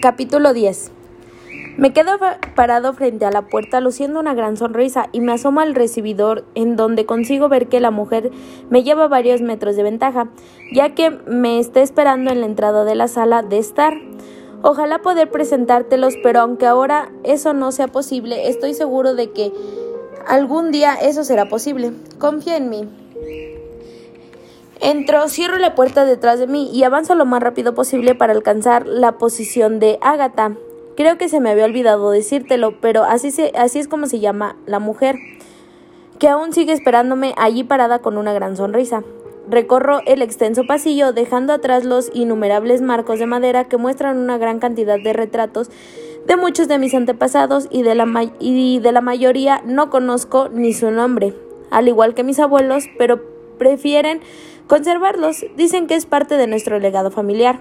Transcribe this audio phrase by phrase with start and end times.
[0.00, 0.92] Capítulo 10
[1.76, 2.12] Me quedo
[2.54, 6.76] parado frente a la puerta luciendo una gran sonrisa y me asomo al recibidor en
[6.76, 8.30] donde consigo ver que la mujer
[8.70, 10.28] me lleva varios metros de ventaja,
[10.72, 13.94] ya que me está esperando en la entrada de la sala de estar.
[14.62, 19.52] Ojalá poder presentártelos, pero aunque ahora eso no sea posible, estoy seguro de que
[20.28, 21.92] algún día eso será posible.
[22.20, 22.88] Confía en mí.
[24.84, 28.84] Entro, cierro la puerta detrás de mí y avanzo lo más rápido posible para alcanzar
[28.84, 30.56] la posición de Ágata.
[30.96, 34.56] Creo que se me había olvidado decírtelo, pero así, se, así es como se llama
[34.66, 35.20] la mujer,
[36.18, 39.04] que aún sigue esperándome allí parada con una gran sonrisa.
[39.48, 44.58] Recorro el extenso pasillo, dejando atrás los innumerables marcos de madera que muestran una gran
[44.58, 45.70] cantidad de retratos
[46.26, 50.72] de muchos de mis antepasados y de la, y de la mayoría no conozco ni
[50.72, 51.36] su nombre,
[51.70, 53.31] al igual que mis abuelos, pero
[53.62, 54.20] prefieren
[54.66, 55.46] conservarlos.
[55.56, 57.60] Dicen que es parte de nuestro legado familiar.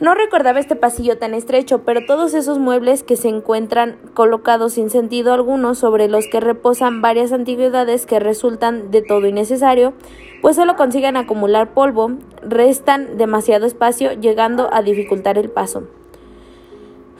[0.00, 4.90] No recordaba este pasillo tan estrecho, pero todos esos muebles que se encuentran colocados sin
[4.90, 9.94] sentido alguno sobre los que reposan varias antigüedades que resultan de todo innecesario,
[10.42, 12.10] pues solo consiguen acumular polvo,
[12.42, 15.84] restan demasiado espacio, llegando a dificultar el paso.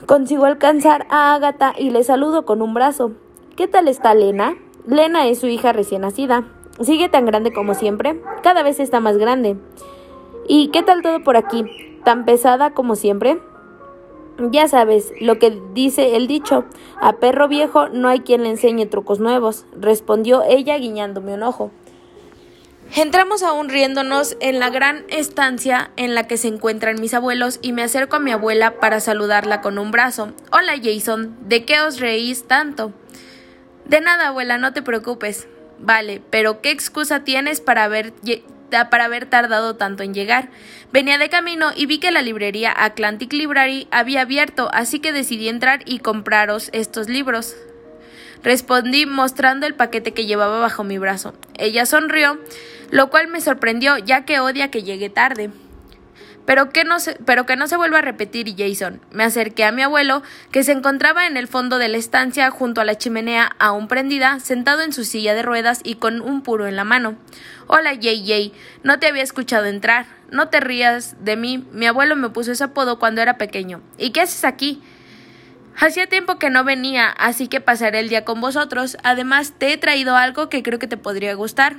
[0.05, 3.13] Consigo alcanzar a Ágata y le saludo con un brazo.
[3.55, 4.55] ¿Qué tal está Lena?
[4.85, 6.56] Lena es su hija recién nacida.
[6.81, 9.57] Sigue tan grande como siempre, cada vez está más grande.
[10.47, 11.65] ¿Y qué tal todo por aquí?
[12.03, 13.39] ¿Tan pesada como siempre?
[14.51, 16.65] Ya sabes lo que dice el dicho,
[17.01, 21.71] a perro viejo no hay quien le enseñe trucos nuevos, respondió ella guiñándome un ojo.
[22.95, 27.73] Entramos aún riéndonos en la gran estancia en la que se encuentran mis abuelos y
[27.73, 30.31] me acerco a mi abuela para saludarla con un brazo.
[30.51, 32.93] Hola Jason, ¿de qué os reís tanto?
[33.85, 35.47] De nada, abuela, no te preocupes.
[35.79, 38.13] Vale, pero ¿qué excusa tienes para haber,
[38.89, 40.49] para haber tardado tanto en llegar?
[40.91, 45.49] Venía de camino y vi que la librería Atlantic Library había abierto, así que decidí
[45.49, 47.55] entrar y compraros estos libros.
[48.43, 51.33] Respondí mostrando el paquete que llevaba bajo mi brazo.
[51.57, 52.39] Ella sonrió,
[52.91, 55.51] lo cual me sorprendió ya que odia que llegue tarde.
[56.47, 59.01] Pero que, no se, pero que no se vuelva a repetir, Jason.
[59.11, 62.79] Me acerqué a mi abuelo, que se encontraba en el fondo de la estancia junto
[62.79, 66.65] a la chimenea aún prendida, sentado en su silla de ruedas y con un puro
[66.65, 67.17] en la mano.
[67.67, 68.53] Hola, JJ.
[68.81, 70.05] No te había escuchado entrar.
[70.31, 71.67] No te rías de mí.
[71.73, 73.81] Mi abuelo me puso ese apodo cuando era pequeño.
[73.97, 74.81] ¿Y qué haces aquí?
[75.77, 78.95] Hacía tiempo que no venía, así que pasaré el día con vosotros.
[79.03, 81.75] Además, te he traído algo que creo que te podría gustar.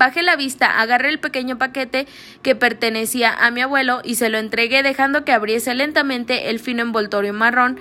[0.00, 2.06] Bajé la vista, agarré el pequeño paquete
[2.40, 6.80] que pertenecía a mi abuelo y se lo entregué dejando que abriese lentamente el fino
[6.80, 7.78] envoltorio marrón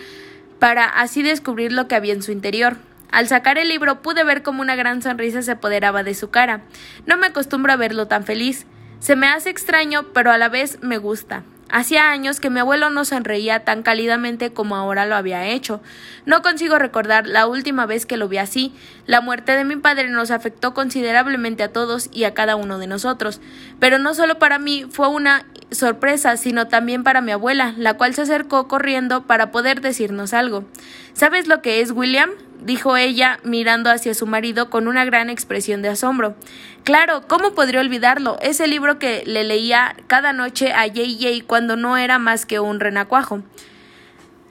[0.60, 2.76] para así descubrir lo que había en su interior.
[3.10, 6.64] Al sacar el libro pude ver cómo una gran sonrisa se apoderaba de su cara.
[7.06, 8.66] No me acostumbro a verlo tan feliz.
[9.00, 11.44] Se me hace extraño, pero a la vez me gusta.
[11.72, 15.82] Hacía años que mi abuelo no sonreía tan cálidamente como ahora lo había hecho.
[16.26, 18.74] No consigo recordar la última vez que lo vi así.
[19.06, 22.88] La muerte de mi padre nos afectó considerablemente a todos y a cada uno de
[22.88, 23.40] nosotros.
[23.80, 28.16] Pero no solo para mí fue una sorpresa, sino también para mi abuela, la cual
[28.16, 30.66] se acercó corriendo para poder decirnos algo.
[31.14, 32.32] ¿Sabes lo que es, William?
[32.62, 36.36] Dijo ella mirando hacia su marido con una gran expresión de asombro.
[36.84, 38.38] Claro, ¿cómo podría olvidarlo?
[38.42, 42.60] Es el libro que le leía cada noche a Jay cuando no era más que
[42.60, 43.42] un renacuajo.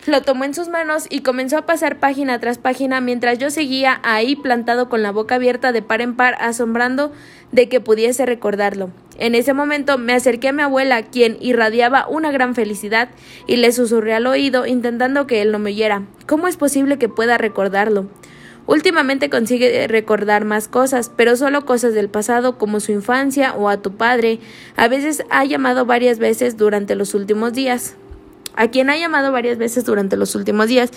[0.06, 4.00] Lo tomó en sus manos y comenzó a pasar página tras página mientras yo seguía
[4.04, 7.12] ahí plantado con la boca abierta de par en par, asombrando
[7.52, 8.90] de que pudiese recordarlo.
[9.18, 13.08] En ese momento me acerqué a mi abuela, quien irradiaba una gran felicidad,
[13.46, 16.04] y le susurré al oído, intentando que él no me oyera.
[16.26, 18.06] ¿Cómo es posible que pueda recordarlo?
[18.66, 23.78] Últimamente consigue recordar más cosas, pero solo cosas del pasado como su infancia o a
[23.78, 24.38] tu padre.
[24.76, 27.96] A veces ha llamado varias veces durante los últimos días.
[28.58, 30.90] A quien ha llamado varias veces durante los últimos días.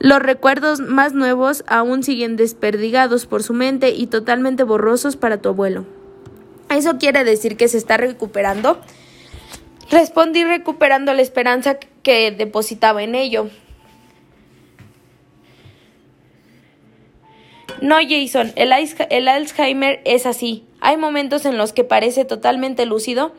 [0.00, 5.48] Los recuerdos más nuevos aún siguen desperdigados por su mente y totalmente borrosos para tu
[5.48, 5.86] abuelo.
[6.68, 8.82] ¿Eso quiere decir que se está recuperando?
[9.90, 13.48] Respondí recuperando la esperanza que depositaba en ello.
[17.80, 18.72] No, Jason, el,
[19.08, 20.66] el, Alzheimer es así.
[20.80, 23.32] Hay momentos en los que parece totalmente lúcido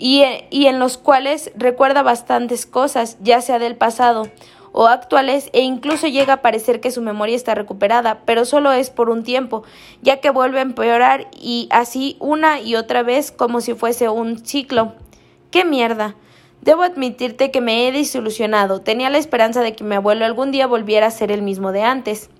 [0.00, 4.24] y, y en los cuales recuerda bastantes cosas, ya sea del pasado
[4.72, 8.88] o actuales e incluso llega a parecer que su memoria está recuperada, pero solo es
[8.88, 9.62] por un tiempo,
[10.00, 14.44] ya que vuelve a empeorar y así una y otra vez como si fuese un
[14.44, 14.94] ciclo.
[15.50, 16.14] ¡Qué mierda!
[16.62, 18.80] Debo admitirte que me he desilusionado.
[18.80, 21.82] Tenía la esperanza de que mi abuelo algún día volviera a ser el mismo de
[21.82, 22.30] antes.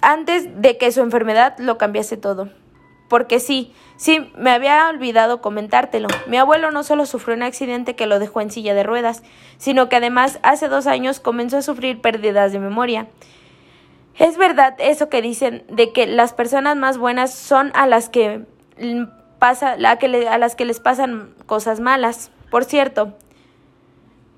[0.00, 2.50] Antes de que su enfermedad lo cambiase todo.
[3.12, 6.08] Porque sí, sí, me había olvidado comentártelo.
[6.28, 9.22] Mi abuelo no solo sufrió un accidente que lo dejó en silla de ruedas,
[9.58, 13.08] sino que además hace dos años comenzó a sufrir pérdidas de memoria.
[14.18, 18.46] Es verdad eso que dicen de que las personas más buenas son a las que
[19.38, 22.30] pasa, a, a las que les pasan cosas malas.
[22.50, 23.12] Por cierto,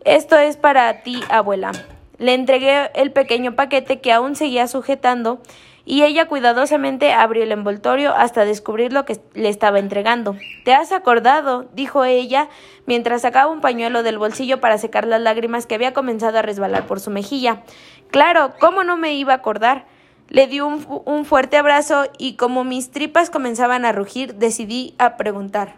[0.04, 1.70] esto es para ti, abuela.
[2.18, 5.40] Le entregué el pequeño paquete que aún seguía sujetando
[5.86, 10.36] y ella cuidadosamente abrió el envoltorio hasta descubrir lo que le estaba entregando.
[10.64, 11.66] ¿Te has acordado?
[11.74, 12.48] dijo ella
[12.86, 16.86] mientras sacaba un pañuelo del bolsillo para secar las lágrimas que había comenzado a resbalar
[16.86, 17.62] por su mejilla.
[18.10, 19.86] Claro, ¿cómo no me iba a acordar?
[20.28, 25.76] Le di un, fuerte abrazo y como mis tripas comenzaban a rugir, decidí a preguntar.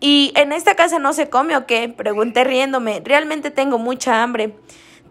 [0.00, 1.88] ¿Y en esta casa no se come o qué?
[1.88, 3.00] pregunté riéndome.
[3.04, 4.56] Realmente tengo mucha hambre.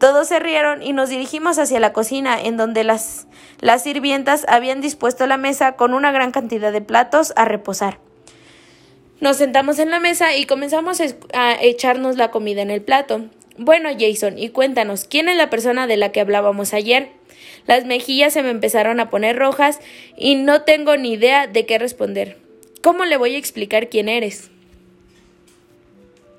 [0.03, 3.25] Todos se rieron y nos dirigimos hacia la cocina, en donde las,
[3.61, 7.99] las sirvientas habían dispuesto la mesa con una gran cantidad de platos a reposar.
[9.21, 10.99] Nos sentamos en la mesa y comenzamos
[11.31, 13.27] a echarnos la comida en el plato.
[13.57, 17.11] Bueno, Jason, y cuéntanos, ¿quién es la persona de la que hablábamos ayer?
[17.65, 19.79] Las mejillas se me empezaron a poner rojas
[20.17, 22.37] y no tengo ni idea de qué responder.
[22.81, 24.51] ¿Cómo le voy a explicar quién eres?